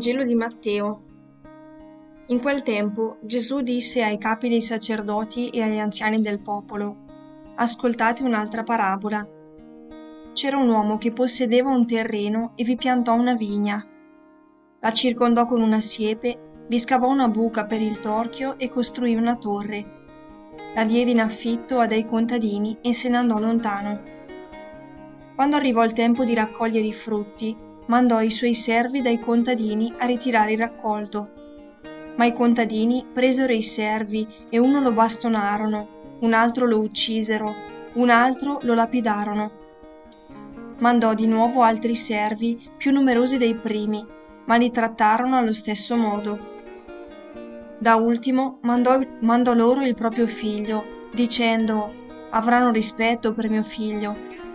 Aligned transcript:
Vangelo 0.00 0.24
di 0.24 0.34
Matteo. 0.34 1.02
In 2.28 2.40
quel 2.40 2.62
tempo 2.62 3.18
Gesù 3.20 3.60
disse 3.60 4.02
ai 4.02 4.16
capi 4.16 4.48
dei 4.48 4.62
sacerdoti 4.62 5.50
e 5.50 5.60
agli 5.60 5.76
anziani 5.76 6.22
del 6.22 6.40
popolo, 6.40 7.04
Ascoltate 7.56 8.22
un'altra 8.22 8.62
parabola. 8.62 9.28
C'era 10.32 10.56
un 10.56 10.70
uomo 10.70 10.96
che 10.96 11.10
possedeva 11.10 11.68
un 11.68 11.86
terreno 11.86 12.52
e 12.54 12.64
vi 12.64 12.76
piantò 12.76 13.12
una 13.12 13.34
vigna. 13.34 13.86
La 14.80 14.90
circondò 14.90 15.44
con 15.44 15.60
una 15.60 15.82
siepe, 15.82 16.64
vi 16.66 16.78
scavò 16.78 17.06
una 17.06 17.28
buca 17.28 17.66
per 17.66 17.82
il 17.82 18.00
torchio 18.00 18.58
e 18.58 18.70
costruì 18.70 19.14
una 19.14 19.36
torre. 19.36 19.84
La 20.74 20.84
diede 20.84 21.10
in 21.10 21.20
affitto 21.20 21.78
a 21.78 21.86
dei 21.86 22.06
contadini 22.06 22.78
e 22.80 22.94
se 22.94 23.10
ne 23.10 23.18
andò 23.18 23.38
lontano. 23.38 24.00
Quando 25.34 25.56
arrivò 25.56 25.84
il 25.84 25.92
tempo 25.92 26.24
di 26.24 26.32
raccogliere 26.32 26.86
i 26.86 26.94
frutti, 26.94 27.68
mandò 27.90 28.20
i 28.20 28.30
suoi 28.30 28.54
servi 28.54 29.02
dai 29.02 29.18
contadini 29.18 29.92
a 29.98 30.06
ritirare 30.06 30.52
il 30.52 30.58
raccolto. 30.58 31.30
Ma 32.14 32.24
i 32.24 32.32
contadini 32.32 33.04
presero 33.12 33.52
i 33.52 33.64
servi 33.64 34.24
e 34.48 34.58
uno 34.58 34.80
lo 34.80 34.92
bastonarono, 34.92 36.18
un 36.20 36.32
altro 36.32 36.66
lo 36.66 36.78
uccisero, 36.78 37.52
un 37.94 38.08
altro 38.10 38.60
lo 38.62 38.74
lapidarono. 38.74 39.58
Mandò 40.78 41.14
di 41.14 41.26
nuovo 41.26 41.62
altri 41.62 41.96
servi, 41.96 42.70
più 42.76 42.92
numerosi 42.92 43.38
dei 43.38 43.56
primi, 43.56 44.06
ma 44.44 44.54
li 44.54 44.70
trattarono 44.70 45.36
allo 45.36 45.52
stesso 45.52 45.96
modo. 45.96 46.58
Da 47.76 47.96
ultimo 47.96 48.58
mandò, 48.62 49.00
mandò 49.20 49.52
loro 49.52 49.82
il 49.82 49.96
proprio 49.96 50.28
figlio, 50.28 51.08
dicendo 51.12 51.98
avranno 52.30 52.70
rispetto 52.70 53.32
per 53.32 53.50
mio 53.50 53.64
figlio. 53.64 54.49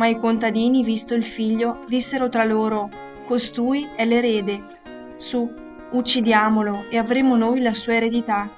Ma 0.00 0.06
i 0.06 0.18
contadini, 0.18 0.82
visto 0.82 1.12
il 1.12 1.26
figlio, 1.26 1.84
dissero 1.86 2.30
tra 2.30 2.44
loro 2.44 2.88
Costui 3.26 3.86
è 3.94 4.06
l'erede. 4.06 4.78
Su, 5.18 5.46
uccidiamolo 5.90 6.84
e 6.88 6.96
avremo 6.96 7.36
noi 7.36 7.60
la 7.60 7.74
sua 7.74 7.96
eredità. 7.96 8.48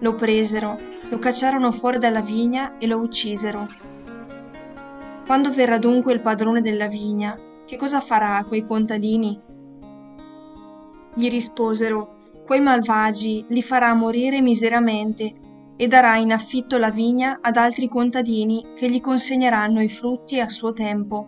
Lo 0.00 0.14
presero, 0.14 0.78
lo 1.08 1.18
cacciarono 1.18 1.72
fuori 1.72 1.98
dalla 1.98 2.20
vigna 2.20 2.76
e 2.76 2.86
lo 2.86 2.98
uccisero. 2.98 3.66
Quando 5.24 5.50
verrà 5.50 5.78
dunque 5.78 6.12
il 6.12 6.20
padrone 6.20 6.60
della 6.60 6.86
vigna, 6.86 7.34
che 7.64 7.78
cosa 7.78 8.00
farà 8.00 8.36
a 8.36 8.44
quei 8.44 8.66
contadini? 8.66 9.40
Gli 11.14 11.30
risposero, 11.30 12.16
quei 12.44 12.60
malvagi 12.60 13.46
li 13.48 13.62
farà 13.62 13.94
morire 13.94 14.42
miseramente 14.42 15.32
e 15.82 15.88
darà 15.88 16.14
in 16.14 16.30
affitto 16.30 16.78
la 16.78 16.90
vigna 16.90 17.40
ad 17.40 17.56
altri 17.56 17.88
contadini 17.88 18.64
che 18.76 18.88
gli 18.88 19.00
consegneranno 19.00 19.82
i 19.82 19.88
frutti 19.88 20.38
a 20.38 20.48
suo 20.48 20.72
tempo. 20.72 21.26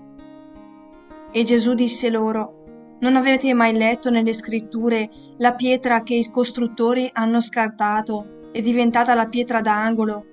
E 1.32 1.42
Gesù 1.42 1.74
disse 1.74 2.08
loro, 2.08 2.98
non 3.00 3.16
avete 3.16 3.52
mai 3.52 3.72
letto 3.72 4.10
nelle 4.10 4.32
scritture 4.32 5.10
la 5.38 5.54
pietra 5.54 6.04
che 6.04 6.14
i 6.14 6.30
costruttori 6.30 7.10
hanno 7.14 7.40
scartato 7.40 8.50
è 8.52 8.60
diventata 8.60 9.16
la 9.16 9.26
pietra 9.26 9.60
d'angolo. 9.60 10.26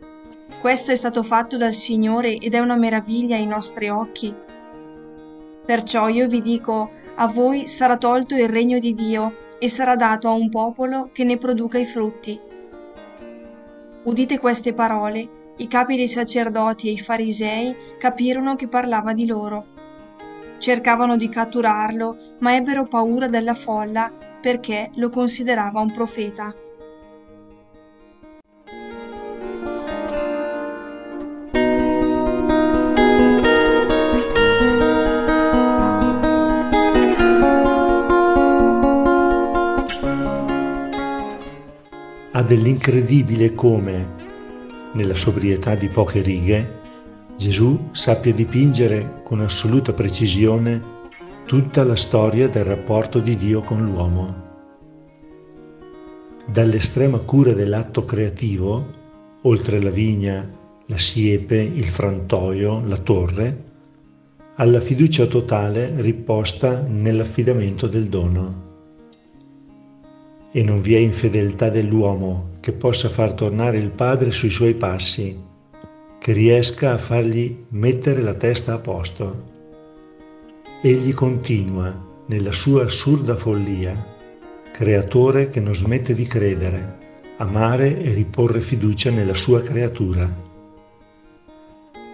Questo 0.59 0.91
è 0.91 0.95
stato 0.95 1.23
fatto 1.23 1.57
dal 1.57 1.73
Signore 1.73 2.35
ed 2.35 2.53
è 2.53 2.59
una 2.59 2.75
meraviglia 2.75 3.37
ai 3.37 3.47
nostri 3.47 3.89
occhi. 3.89 4.31
Perciò 5.65 6.09
io 6.09 6.27
vi 6.27 6.43
dico, 6.43 6.91
a 7.15 7.25
voi 7.25 7.67
sarà 7.67 7.97
tolto 7.97 8.35
il 8.35 8.47
regno 8.47 8.77
di 8.77 8.93
Dio 8.93 9.35
e 9.57 9.67
sarà 9.67 9.95
dato 9.95 10.27
a 10.27 10.33
un 10.33 10.51
popolo 10.51 11.09
che 11.11 11.23
ne 11.23 11.37
produca 11.37 11.79
i 11.79 11.87
frutti. 11.87 12.49
Udite 14.03 14.39
queste 14.39 14.73
parole, 14.73 15.53
i 15.57 15.67
capi 15.67 15.95
dei 15.95 16.07
sacerdoti 16.07 16.87
e 16.87 16.93
i 16.93 16.97
farisei 16.97 17.75
capirono 17.99 18.55
che 18.55 18.67
parlava 18.67 19.13
di 19.13 19.27
loro. 19.27 19.65
Cercavano 20.57 21.15
di 21.15 21.29
catturarlo, 21.29 22.35
ma 22.39 22.55
ebbero 22.55 22.87
paura 22.87 23.27
della 23.27 23.53
folla 23.53 24.11
perché 24.41 24.89
lo 24.95 25.09
considerava 25.09 25.81
un 25.81 25.93
profeta. 25.93 26.51
Ha 42.33 42.43
dell'incredibile 42.43 43.53
come, 43.53 44.07
nella 44.93 45.15
sobrietà 45.15 45.75
di 45.75 45.89
poche 45.89 46.21
righe, 46.21 46.79
Gesù 47.37 47.89
sappia 47.91 48.33
dipingere 48.33 49.21
con 49.23 49.41
assoluta 49.41 49.91
precisione 49.91 50.99
tutta 51.45 51.83
la 51.83 51.95
storia 51.95 52.47
del 52.47 52.63
rapporto 52.63 53.19
di 53.19 53.35
Dio 53.35 53.61
con 53.61 53.83
l'uomo. 53.83 54.49
Dall'estrema 56.45 57.17
cura 57.19 57.51
dell'atto 57.51 58.05
creativo, 58.05 58.99
oltre 59.41 59.81
la 59.81 59.89
vigna, 59.89 60.49
la 60.85 60.97
siepe, 60.97 61.57
il 61.57 61.87
frantoio, 61.87 62.81
la 62.85 62.97
torre, 62.97 63.63
alla 64.55 64.79
fiducia 64.79 65.25
totale 65.25 65.93
riposta 65.97 66.81
nell'affidamento 66.87 67.87
del 67.87 68.07
dono 68.07 68.69
e 70.51 70.63
non 70.63 70.81
vi 70.81 70.95
è 70.95 70.97
infedeltà 70.97 71.69
dell'uomo 71.69 72.51
che 72.59 72.73
possa 72.73 73.09
far 73.09 73.33
tornare 73.33 73.77
il 73.77 73.89
Padre 73.89 74.31
sui 74.31 74.49
suoi 74.49 74.73
passi, 74.73 75.37
che 76.19 76.33
riesca 76.33 76.93
a 76.93 76.97
fargli 76.97 77.65
mettere 77.69 78.21
la 78.21 78.33
testa 78.33 78.73
a 78.73 78.77
posto. 78.77 79.49
Egli 80.81 81.13
continua 81.13 82.09
nella 82.27 82.51
sua 82.51 82.83
assurda 82.83 83.35
follia, 83.35 83.95
creatore 84.71 85.49
che 85.49 85.59
non 85.59 85.73
smette 85.73 86.13
di 86.13 86.25
credere, 86.25 86.97
amare 87.37 87.99
e 88.01 88.13
riporre 88.13 88.59
fiducia 88.59 89.09
nella 89.09 89.33
sua 89.33 89.61
creatura. 89.61 90.49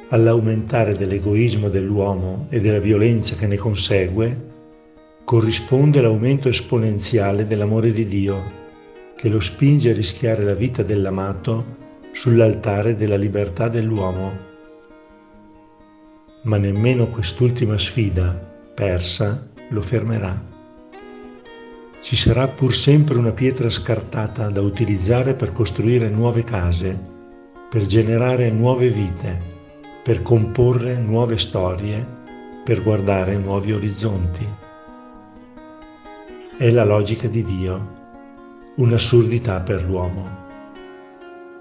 All'aumentare 0.10 0.96
dell'egoismo 0.96 1.70
dell'uomo 1.70 2.48
e 2.50 2.62
della 2.62 2.80
violenza 2.80 3.36
che 3.36 3.48
ne 3.48 3.58
consegue, 3.58 4.56
corrisponde 5.28 6.00
l'aumento 6.00 6.48
esponenziale 6.48 7.46
dell'amore 7.46 7.92
di 7.92 8.06
Dio, 8.06 8.42
che 9.18 9.28
lo 9.28 9.42
spinge 9.42 9.90
a 9.90 9.94
rischiare 9.94 10.42
la 10.46 10.54
vita 10.54 10.84
dell'amato 10.84 11.76
sull'altare 12.14 12.96
della 12.96 13.18
libertà 13.18 13.68
dell'uomo. 13.68 14.32
Ma 16.44 16.56
nemmeno 16.56 17.08
quest'ultima 17.08 17.78
sfida, 17.78 18.32
persa, 18.74 19.50
lo 19.68 19.82
fermerà. 19.82 20.42
Ci 22.00 22.16
sarà 22.16 22.48
pur 22.48 22.74
sempre 22.74 23.18
una 23.18 23.32
pietra 23.32 23.70
scartata 23.70 24.48
da 24.50 24.62
utilizzare 24.62 25.34
per 25.34 25.52
costruire 25.52 26.08
nuove 26.08 26.46
case, 26.46 26.98
per 27.70 27.86
generare 27.86 28.50
nuove 28.50 28.88
vite, 28.88 29.38
per 30.06 30.22
comporre 30.22 30.96
nuove 30.96 31.38
storie, 31.38 32.08
per 32.64 32.82
guardare 32.82 33.36
nuovi 33.36 33.74
orizzonti. 33.74 34.67
È 36.58 36.72
la 36.72 36.84
logica 36.84 37.28
di 37.28 37.44
Dio, 37.44 37.96
un'assurdità 38.78 39.60
per 39.60 39.84
l'uomo. 39.84 40.28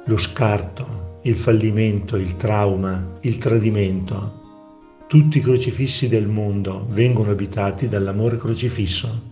Lo 0.06 0.16
scarto, 0.16 1.18
il 1.24 1.36
fallimento, 1.36 2.16
il 2.16 2.36
trauma, 2.36 3.18
il 3.20 3.36
tradimento, 3.36 5.04
tutti 5.06 5.36
i 5.36 5.42
crocifissi 5.42 6.08
del 6.08 6.26
mondo 6.26 6.86
vengono 6.88 7.32
abitati 7.32 7.88
dall'amore 7.88 8.38
crocifisso, 8.38 9.22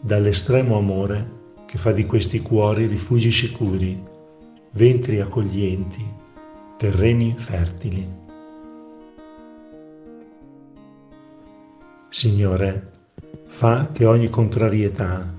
dall'estremo 0.00 0.76
amore 0.76 1.30
che 1.66 1.78
fa 1.78 1.92
di 1.92 2.04
questi 2.04 2.40
cuori 2.40 2.86
rifugi 2.86 3.30
sicuri, 3.30 4.02
ventri 4.72 5.20
accoglienti, 5.20 6.04
terreni 6.76 7.32
fertili. 7.38 8.08
Signore, 12.08 12.95
fa 13.46 13.90
che 13.92 14.04
ogni 14.04 14.28
contrarietà, 14.28 15.34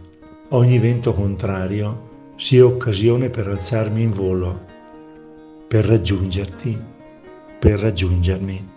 ogni 0.50 0.80
vento 0.80 1.14
contrario 1.14 2.34
sia 2.36 2.66
occasione 2.66 3.30
per 3.30 3.48
alzarmi 3.48 4.02
in 4.02 4.12
volo, 4.12 4.66
per 5.68 5.86
raggiungerti, 5.86 6.80
per 7.60 7.80
raggiungermi. 7.80 8.76